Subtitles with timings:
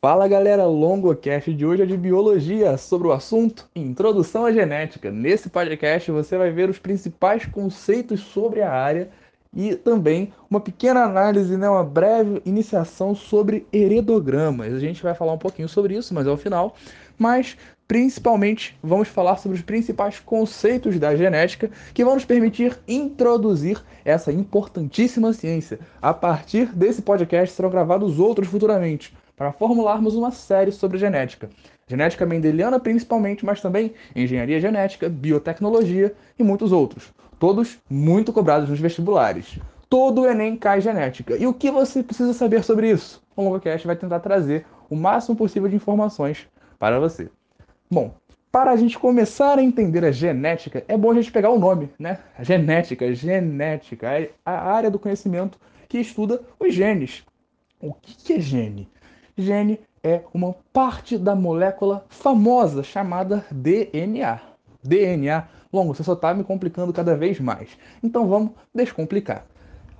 [0.00, 5.10] Fala galera, LongoCast de hoje é de biologia sobre o assunto Introdução à Genética.
[5.10, 9.10] Nesse podcast você vai ver os principais conceitos sobre a área
[9.52, 14.72] e também uma pequena análise, né, uma breve iniciação sobre heredogramas.
[14.72, 16.76] A gente vai falar um pouquinho sobre isso, mas é o final.
[17.18, 17.56] Mas
[17.88, 24.30] principalmente vamos falar sobre os principais conceitos da genética que vão nos permitir introduzir essa
[24.30, 25.80] importantíssima ciência.
[26.00, 31.48] A partir desse podcast serão gravados outros futuramente para formularmos uma série sobre genética.
[31.86, 37.14] Genética mendeliana principalmente, mas também engenharia genética, biotecnologia e muitos outros.
[37.38, 39.60] Todos muito cobrados nos vestibulares.
[39.88, 41.36] Todo o Enem cai genética.
[41.36, 43.22] E o que você precisa saber sobre isso?
[43.36, 47.30] O LongoCast vai tentar trazer o máximo possível de informações para você.
[47.88, 48.12] Bom,
[48.50, 51.90] para a gente começar a entender a genética, é bom a gente pegar o nome,
[51.98, 52.18] né?
[52.36, 55.58] A genética, genética, é a área do conhecimento
[55.88, 57.24] que estuda os genes.
[57.80, 58.88] O que é gene?
[59.40, 64.40] Gene é uma parte da molécula famosa chamada DNA.
[64.82, 67.70] DNA, longo, você só está me complicando cada vez mais.
[68.02, 69.46] Então vamos descomplicar.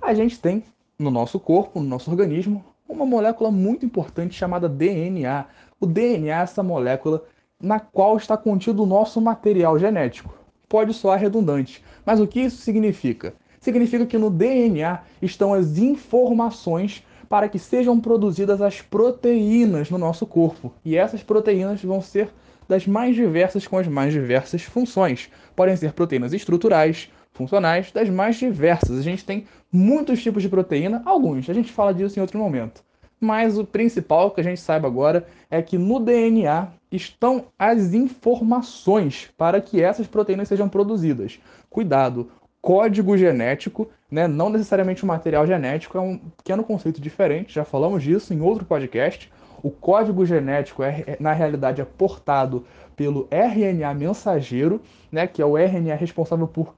[0.01, 0.63] A gente tem
[0.97, 5.45] no nosso corpo, no nosso organismo, uma molécula muito importante chamada DNA.
[5.79, 7.23] O DNA é essa molécula
[7.61, 10.33] na qual está contido o nosso material genético.
[10.67, 13.33] Pode soar redundante, mas o que isso significa?
[13.59, 20.25] Significa que no DNA estão as informações para que sejam produzidas as proteínas no nosso
[20.25, 20.73] corpo.
[20.83, 22.29] E essas proteínas vão ser
[22.67, 25.29] das mais diversas com as mais diversas funções.
[25.55, 28.99] Podem ser proteínas estruturais, funcionais, das mais diversas.
[28.99, 32.83] A gente tem muitos tipos de proteína, alguns, a gente fala disso em outro momento.
[33.19, 39.29] Mas o principal que a gente saiba agora é que no DNA estão as informações
[39.37, 41.39] para que essas proteínas sejam produzidas.
[41.69, 44.27] Cuidado, código genético, né?
[44.27, 48.65] não necessariamente o material genético, é um pequeno conceito diferente, já falamos disso em outro
[48.65, 49.31] podcast.
[49.61, 55.27] O código genético, é, é na realidade, é portado pelo RNA mensageiro, né?
[55.27, 56.73] que é o RNA responsável por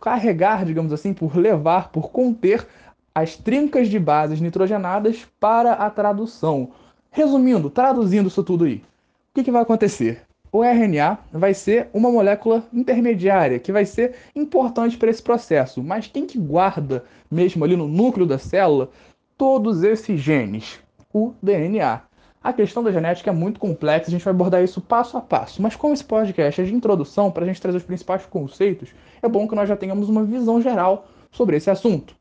[0.00, 2.66] carregar, digamos assim, por levar, por conter
[3.14, 6.70] as trincas de bases nitrogenadas para a tradução.
[7.10, 8.82] Resumindo, traduzindo isso tudo aí, o
[9.34, 10.27] que, que vai acontecer?
[10.50, 15.82] O RNA vai ser uma molécula intermediária que vai ser importante para esse processo.
[15.82, 18.90] Mas quem que guarda mesmo ali no núcleo da célula
[19.36, 20.80] todos esses genes?
[21.12, 22.02] O DNA.
[22.42, 25.60] A questão da genética é muito complexa, a gente vai abordar isso passo a passo.
[25.60, 29.28] Mas como esse podcast é de introdução para a gente trazer os principais conceitos, é
[29.28, 32.14] bom que nós já tenhamos uma visão geral sobre esse assunto.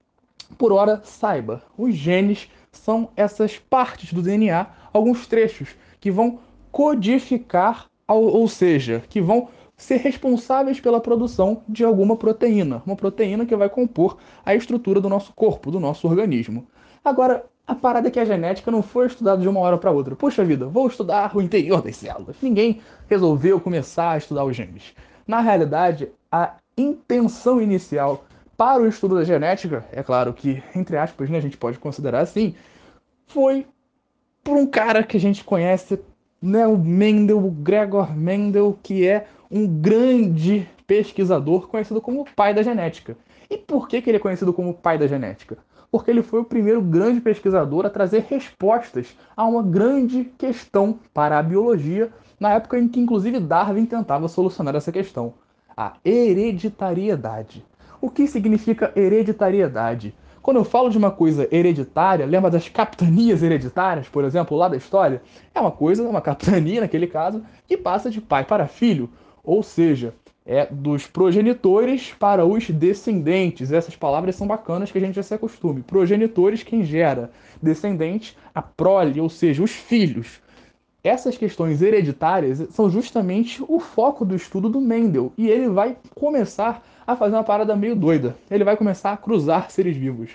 [0.58, 6.40] Por hora, saiba, os genes são essas partes do DNA, alguns trechos que vão
[6.72, 13.56] codificar ou seja, que vão ser responsáveis pela produção de alguma proteína, uma proteína que
[13.56, 16.66] vai compor a estrutura do nosso corpo, do nosso organismo.
[17.06, 20.16] Agora, a parada é que a genética não foi estudada de uma hora para outra.
[20.16, 22.38] Puxa vida, vou estudar o interior das células.
[22.42, 24.96] Ninguém resolveu começar a estudar os genes.
[25.28, 28.26] Na realidade, a intenção inicial
[28.56, 32.22] para o estudo da genética, é claro que, entre aspas, né, a gente pode considerar
[32.22, 32.56] assim,
[33.28, 33.68] foi
[34.44, 36.00] por um cara que a gente conhece
[36.42, 42.54] né, o Mendel, o Gregor Mendel, que é um grande pesquisador conhecido como o pai
[42.54, 43.18] da genética.
[43.50, 45.58] E por que, que ele é conhecido como o pai da genética?
[45.90, 51.40] Porque ele foi o primeiro grande pesquisador a trazer respostas a uma grande questão para
[51.40, 55.34] a biologia, na época em que inclusive Darwin tentava solucionar essa questão:
[55.76, 57.66] a hereditariedade.
[58.02, 60.14] O que significa hereditariedade?
[60.48, 64.78] Quando eu falo de uma coisa hereditária, lembra das capitanias hereditárias, por exemplo, lá da
[64.78, 65.22] história?
[65.54, 69.10] É uma coisa, uma capitania naquele caso, que passa de pai para filho,
[69.44, 70.14] ou seja,
[70.46, 73.74] é dos progenitores para os descendentes.
[73.74, 75.84] Essas palavras são bacanas que a gente já se acostume.
[75.84, 77.30] Progenitores, quem gera.
[77.62, 80.40] Descendente, a prole, ou seja, os filhos.
[81.04, 86.84] Essas questões hereditárias são justamente o foco do estudo do Mendel, e ele vai começar
[87.06, 88.36] a fazer uma parada meio doida.
[88.50, 90.32] Ele vai começar a cruzar seres vivos.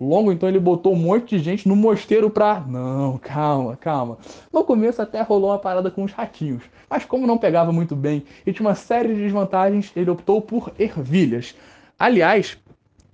[0.00, 2.60] Longo, então, ele botou um monte de gente no mosteiro pra.
[2.60, 4.18] Não, calma, calma.
[4.52, 6.62] No começo até rolou uma parada com os ratinhos.
[6.88, 10.72] Mas como não pegava muito bem e tinha uma série de desvantagens, ele optou por
[10.78, 11.54] ervilhas.
[11.98, 12.58] Aliás,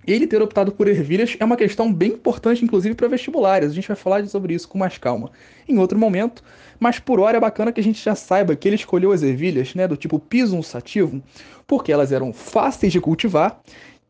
[0.05, 3.71] ele ter optado por ervilhas é uma questão bem importante, inclusive para vestibulares.
[3.71, 5.31] A gente vai falar sobre isso com mais calma
[5.67, 6.43] em outro momento.
[6.79, 9.73] Mas por hora é bacana que a gente já saiba que ele escolheu as ervilhas,
[9.73, 11.21] né, do tipo Pisum sativum,
[11.65, 13.61] porque elas eram fáceis de cultivar,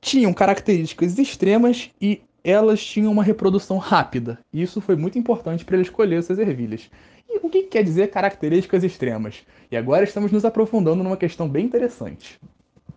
[0.01, 4.40] tinham características extremas e elas tinham uma reprodução rápida.
[4.54, 6.90] Isso foi muito importante para ele escolher essas ervilhas.
[7.30, 9.44] E o que quer dizer características extremas?
[9.72, 12.40] E agora estamos nos aprofundando numa questão bem interessante.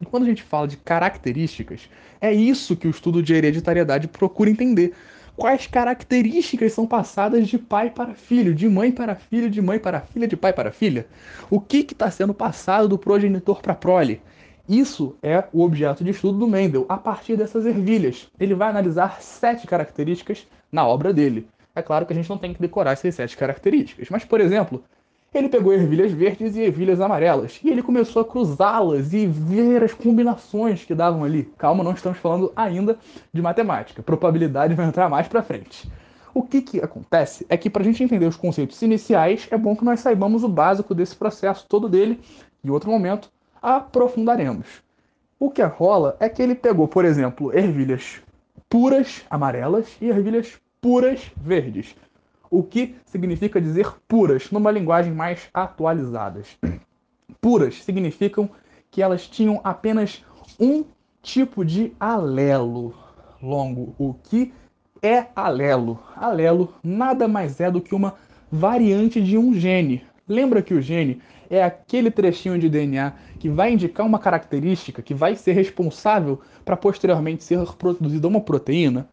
[0.04, 1.88] Quando a gente fala de características,
[2.20, 4.92] é isso que o estudo de hereditariedade procura entender.
[5.36, 10.00] quais características são passadas de pai para filho, de mãe para filho, de mãe para
[10.00, 11.06] filha, de pai para filha.
[11.50, 14.20] O que está sendo passado do progenitor para prole?
[14.68, 18.28] Isso é o objeto de estudo do Mendel, a partir dessas ervilhas.
[18.40, 21.46] Ele vai analisar sete características na obra dele.
[21.74, 24.82] É claro que a gente não tem que decorar essas sete características, mas, por exemplo,
[25.38, 29.92] ele pegou ervilhas verdes e ervilhas amarelas e ele começou a cruzá-las e ver as
[29.92, 31.44] combinações que davam ali.
[31.58, 32.98] Calma, não estamos falando ainda
[33.32, 34.02] de matemática.
[34.02, 35.90] Probabilidade vai entrar mais para frente.
[36.32, 39.74] O que, que acontece é que para a gente entender os conceitos iniciais, é bom
[39.74, 42.20] que nós saibamos o básico desse processo todo dele.
[42.62, 43.30] Em outro momento,
[43.62, 44.66] aprofundaremos.
[45.38, 48.22] O que rola é que ele pegou, por exemplo, ervilhas
[48.68, 51.94] puras amarelas e ervilhas puras verdes.
[52.50, 56.56] O que significa dizer puras numa linguagem mais atualizadas.
[57.40, 58.48] Puras significam
[58.90, 60.24] que elas tinham apenas
[60.58, 60.84] um
[61.22, 62.94] tipo de alelo
[63.42, 63.94] longo.
[63.98, 64.52] O que
[65.02, 66.00] é alelo?
[66.14, 68.14] Alelo nada mais é do que uma
[68.50, 70.04] variante de um gene.
[70.28, 75.14] Lembra que o gene é aquele trechinho de DNA que vai indicar uma característica que
[75.14, 79.08] vai ser responsável para posteriormente ser produzida uma proteína?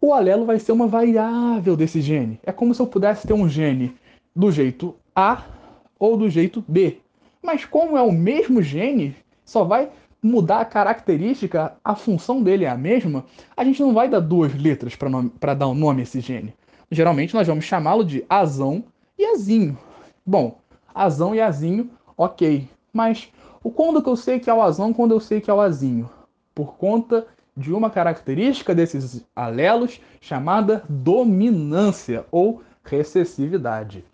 [0.00, 2.38] O alelo vai ser uma variável desse gene.
[2.42, 3.94] É como se eu pudesse ter um gene
[4.34, 5.44] do jeito A
[5.98, 6.98] ou do jeito B.
[7.42, 9.90] Mas como é o mesmo gene, só vai
[10.22, 13.24] mudar a característica, a função dele é a mesma,
[13.56, 16.52] a gente não vai dar duas letras para dar o um nome a esse gene.
[16.90, 18.84] Geralmente nós vamos chamá-lo de azão
[19.18, 19.78] e azinho.
[20.24, 20.58] Bom,
[20.94, 22.68] azão e azinho, ok.
[22.92, 23.28] Mas
[23.62, 25.60] o quando que eu sei que é o azão, quando eu sei que é o
[25.60, 26.10] azinho?
[26.54, 27.26] Por conta
[27.56, 34.04] de uma característica desses alelos chamada dominância ou recessividade.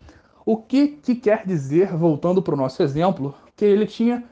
[0.44, 4.25] O que, que quer dizer, voltando para o nosso exemplo, que ele tinha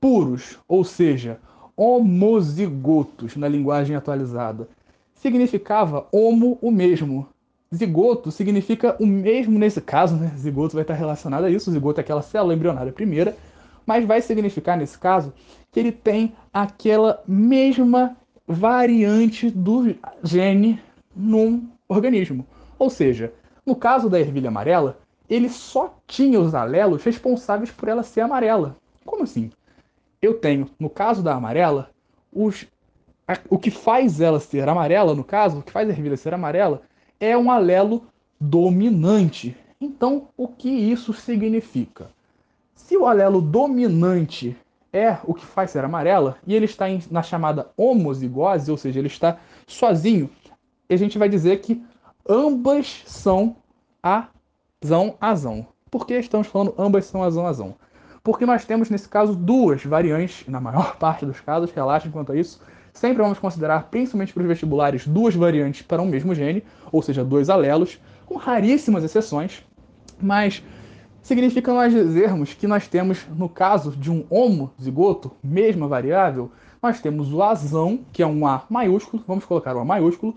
[0.00, 1.38] puros, ou seja,
[1.76, 4.68] homozigotos na linguagem atualizada.
[5.14, 7.28] Significava homo o mesmo,
[7.74, 10.32] Zigoto significa o mesmo nesse caso, né?
[10.36, 11.70] Zigoto vai estar relacionado a isso.
[11.70, 13.36] Zigoto é aquela célula embrionária primeira,
[13.84, 15.34] mas vai significar nesse caso
[15.70, 18.16] que ele tem aquela mesma
[18.48, 20.82] variante do gene
[21.14, 22.46] num organismo.
[22.78, 23.32] Ou seja,
[23.66, 24.98] no caso da ervilha amarela,
[25.28, 28.76] ele só tinha os alelos responsáveis por ela ser amarela.
[29.04, 29.50] Como assim?
[30.22, 31.90] Eu tenho, no caso da amarela,
[32.32, 32.66] os,
[33.26, 36.32] a, o que faz ela ser amarela, no caso, o que faz a ervilha ser
[36.32, 36.82] amarela,
[37.20, 38.06] é um alelo
[38.40, 39.54] dominante.
[39.78, 42.10] Então, o que isso significa?
[42.74, 44.56] Se o alelo dominante
[44.98, 48.98] é o que faz ser amarela e ele está em, na chamada homozigose, ou seja,
[48.98, 50.30] ele está sozinho,
[50.90, 51.82] a gente vai dizer que
[52.28, 53.56] ambas são
[54.02, 55.66] azão azão.
[55.90, 57.74] Por que estamos falando ambas são azão azão?
[58.22, 62.36] Porque nós temos nesse caso duas variantes, na maior parte dos casos, relaxem quanto a
[62.36, 62.60] isso,
[62.98, 67.24] Sempre vamos considerar, principalmente para os vestibulares, duas variantes para um mesmo gene, ou seja,
[67.24, 69.64] dois alelos, com raríssimas exceções,
[70.20, 70.64] mas
[71.28, 76.50] significa nós dizermos que nós temos, no caso de um homozigoto, mesma variável,
[76.82, 80.34] nós temos o azão, que é um A maiúsculo, vamos colocar o A maiúsculo,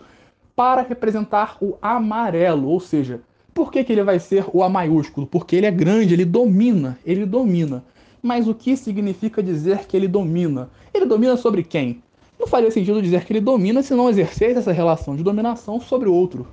[0.54, 3.22] para representar o amarelo, ou seja,
[3.54, 5.26] por que, que ele vai ser o A maiúsculo?
[5.26, 7.86] Porque ele é grande, ele domina, ele domina.
[8.22, 10.70] Mas o que significa dizer que ele domina?
[10.94, 12.04] Ele domina sobre quem?
[12.38, 16.10] Não faria sentido dizer que ele domina se não exercesse essa relação de dominação sobre
[16.10, 16.46] o outro.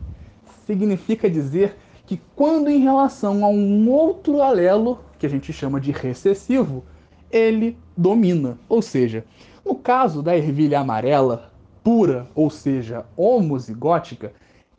[0.64, 1.76] Significa dizer
[2.08, 6.82] que quando em relação a um outro alelo, que a gente chama de recessivo,
[7.30, 8.58] ele domina.
[8.66, 9.26] Ou seja,
[9.62, 11.52] no caso da ervilha amarela
[11.84, 14.32] pura, ou seja, homozigótica,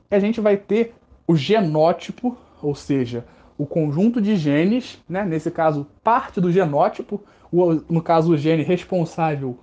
[0.09, 0.95] a gente vai ter
[1.27, 3.23] o genótipo, ou seja,
[3.59, 5.23] o conjunto de genes, né?
[5.23, 7.21] nesse caso, parte do genótipo,
[7.87, 9.55] no caso, o gene responsável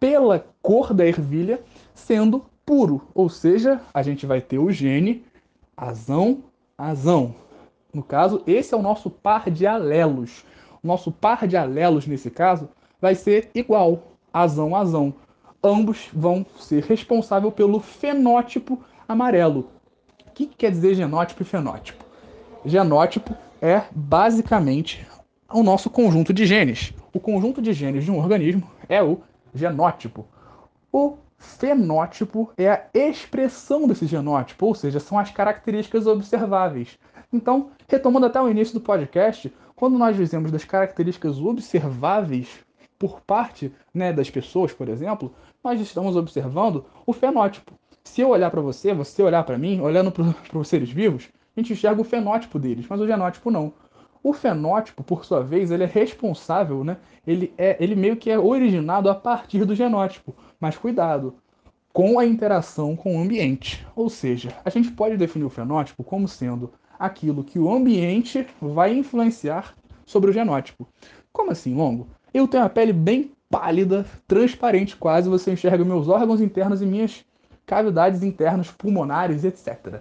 [0.00, 1.60] pela cor da ervilha
[1.94, 5.24] sendo puro, ou seja, a gente vai ter o gene
[5.76, 6.42] azão,
[6.76, 7.34] azão.
[7.92, 10.44] No caso, esse é o nosso par de alelos.
[10.82, 12.68] O nosso par de alelos, nesse caso,
[13.00, 14.02] vai ser igual,
[14.32, 15.14] azão, azão.
[15.62, 19.70] Ambos vão ser responsáveis pelo fenótipo amarelo.
[20.26, 22.04] O que quer dizer genótipo e fenótipo?
[22.64, 25.06] Genótipo é basicamente
[25.52, 26.92] o nosso conjunto de genes.
[27.12, 29.20] O conjunto de genes de um organismo é o
[29.54, 30.26] genótipo.
[30.92, 36.98] O fenótipo é a expressão desse genótipo, ou seja, são as características observáveis.
[37.32, 42.48] Então, retomando até o início do podcast, quando nós dizemos das características observáveis
[42.98, 47.72] por parte né, das pessoas, por exemplo, nós estamos observando o fenótipo.
[48.02, 50.24] Se eu olhar para você, você olhar para mim, olhando para
[50.58, 53.72] os seres vivos, a gente enxerga o fenótipo deles, mas o genótipo não.
[54.22, 56.96] O fenótipo, por sua vez, ele é responsável, né?
[57.26, 60.34] Ele, é, ele meio que é originado a partir do genótipo.
[60.64, 61.34] Mas cuidado,
[61.92, 63.86] com a interação com o ambiente.
[63.94, 68.96] Ou seja, a gente pode definir o fenótipo como sendo aquilo que o ambiente vai
[68.96, 69.74] influenciar
[70.06, 70.88] sobre o genótipo.
[71.30, 72.06] Como assim, Longo?
[72.32, 77.26] Eu tenho a pele bem pálida, transparente quase, você enxerga meus órgãos internos e minhas
[77.66, 80.00] cavidades internas pulmonares, etc.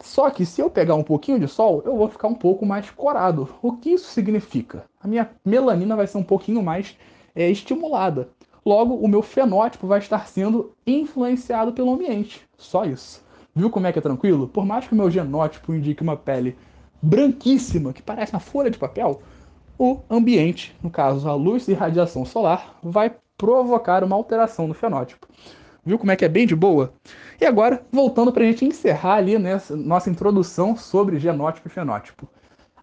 [0.00, 2.88] Só que se eu pegar um pouquinho de sol, eu vou ficar um pouco mais
[2.88, 3.46] corado.
[3.60, 4.86] O que isso significa?
[5.02, 6.96] A minha melanina vai ser um pouquinho mais
[7.36, 8.30] é, estimulada.
[8.68, 12.46] Logo, o meu fenótipo vai estar sendo influenciado pelo ambiente.
[12.58, 13.24] Só isso.
[13.54, 14.46] Viu como é que é tranquilo?
[14.46, 16.54] Por mais que o meu genótipo indique uma pele
[17.00, 19.22] branquíssima, que parece uma folha de papel,
[19.78, 25.26] o ambiente, no caso a luz e radiação solar, vai provocar uma alteração no fenótipo.
[25.82, 26.92] Viu como é que é bem de boa?
[27.40, 32.28] E agora, voltando para a gente encerrar ali nessa nossa introdução sobre genótipo e fenótipo.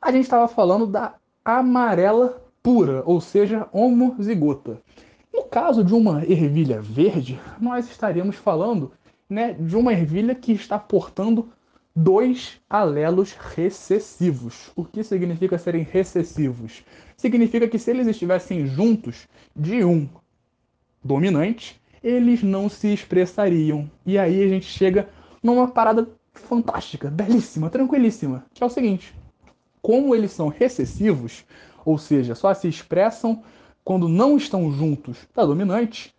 [0.01, 1.13] A gente estava falando da
[1.45, 4.81] amarela pura, ou seja, homozigota.
[5.35, 8.93] No caso de uma ervilha verde, nós estaríamos falando
[9.29, 11.49] né, de uma ervilha que está portando
[11.93, 14.71] dois alelos recessivos.
[14.77, 16.85] O que significa serem recessivos?
[17.17, 20.07] Significa que se eles estivessem juntos de um
[21.03, 23.91] dominante, eles não se expressariam.
[24.05, 25.09] E aí a gente chega
[25.43, 29.13] numa parada fantástica, belíssima, tranquilíssima, que é o seguinte:
[29.81, 31.43] como eles são recessivos,
[31.83, 33.43] ou seja, só se expressam
[33.85, 36.11] quando não estão juntos da dominante,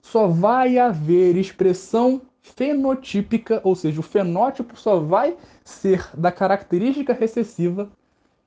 [0.00, 7.90] só vai haver expressão fenotípica, ou seja, o fenótipo só vai ser da característica recessiva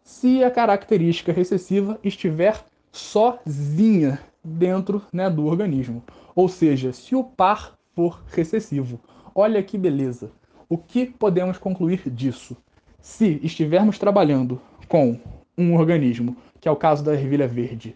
[0.01, 6.01] se a característica recessiva estiver sozinha dentro né, do organismo.
[6.33, 8.99] Ou seja, se o par for recessivo.
[9.35, 10.31] Olha que beleza.
[10.69, 12.55] O que podemos concluir disso?
[12.99, 15.19] Se estivermos trabalhando com
[15.57, 17.95] um organismo, que é o caso da ervilha verde,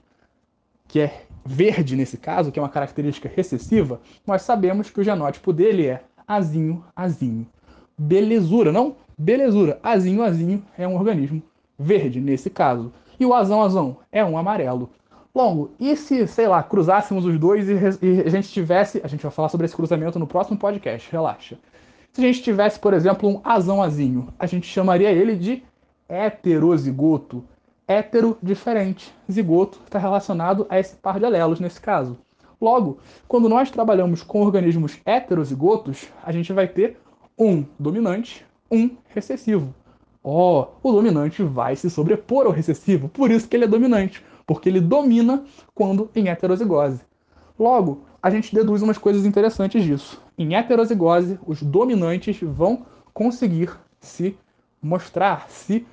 [0.88, 5.54] que é verde nesse caso, que é uma característica recessiva, nós sabemos que o genótipo
[5.54, 7.48] dele é azinho, azinho.
[7.98, 8.96] Belezura, não?
[9.18, 9.80] Belezura.
[9.82, 11.42] Azinho, azinho é um organismo
[11.80, 12.92] verde nesse caso.
[13.20, 14.90] E o azão, azão é um amarelo.
[15.34, 19.00] Longo, e se, sei lá, cruzássemos os dois e, e, a gente tivesse.
[19.04, 21.58] A gente vai falar sobre esse cruzamento no próximo podcast, relaxa.
[22.12, 25.64] Se a gente tivesse, por exemplo, um azão azinho, a gente chamaria ele de
[26.10, 27.44] heterozigoto
[27.88, 29.14] hétero diferente.
[29.32, 32.18] Zigoto está relacionado a esse par de alelos nesse caso.
[32.60, 36.98] Logo, quando nós trabalhamos com organismos heterozigotos, a gente vai ter
[37.38, 39.74] um dominante, um recessivo.
[40.24, 44.68] Oh, o dominante vai se sobrepor ao recessivo, por isso que ele é dominante, porque
[44.68, 47.00] ele domina quando em heterozigose.
[47.58, 50.22] Logo, a gente deduz umas coisas interessantes disso.
[50.38, 54.38] Em heterozigose, os dominantes vão conseguir se
[54.82, 55.86] mostrar, se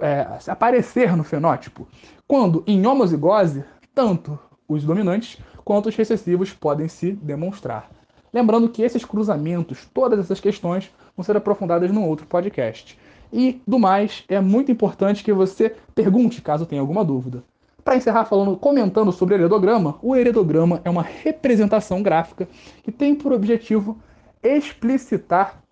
[0.00, 1.86] é, aparecer no fenótipo,
[2.26, 3.64] quando em homozigose,
[3.94, 4.38] tanto
[4.68, 7.90] os dominantes quanto os recessivos podem se demonstrar.
[8.32, 12.98] Lembrando que esses cruzamentos, todas essas questões, vão ser aprofundadas num outro podcast.
[13.32, 17.42] E, do mais, é muito importante que você pergunte caso tenha alguma dúvida.
[17.82, 22.48] Para encerrar falando, comentando sobre o heredograma, o heredograma é uma representação gráfica
[22.82, 23.96] que tem por objetivo
[24.42, 25.62] explicitar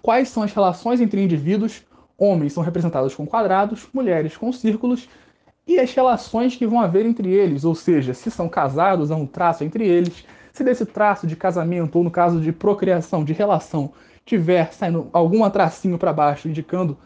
[0.00, 1.82] quais são as relações entre indivíduos
[2.22, 5.08] Homens são representados com quadrados, mulheres com círculos,
[5.66, 9.26] e as relações que vão haver entre eles, ou seja, se são casados, há um
[9.26, 13.92] traço entre eles, se desse traço de casamento, ou no caso de procriação, de relação,
[14.24, 16.96] tiver saindo algum tracinho para baixo indicando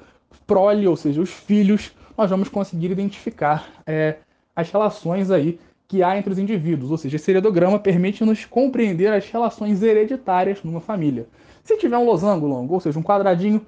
[0.46, 4.16] prole, ou seja, os filhos, nós vamos conseguir identificar é,
[4.54, 5.58] as relações aí
[5.88, 10.80] que há entre os indivíduos, ou seja, esse heredograma permite-nos compreender as relações hereditárias numa
[10.80, 11.26] família.
[11.64, 13.64] Se tiver um losango longo, ou seja, um quadradinho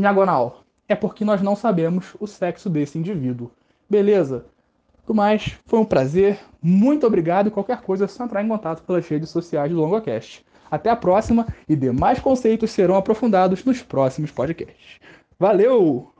[0.00, 0.62] diagonal.
[0.88, 3.50] É porque nós não sabemos o sexo desse indivíduo.
[3.88, 4.46] Beleza?
[5.06, 6.38] Do mais, foi um prazer.
[6.60, 10.44] Muito obrigado e qualquer coisa é só entrar em contato pelas redes sociais do LongoCast.
[10.70, 14.98] Até a próxima e demais conceitos serão aprofundados nos próximos podcasts.
[15.38, 16.12] Valeu!